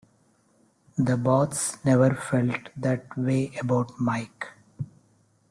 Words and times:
The 0.97 1.15
bots 1.15 1.85
never 1.85 2.15
felt 2.15 2.69
that 2.75 3.15
way 3.19 3.51
about 3.61 3.91
Mike. 3.99 4.47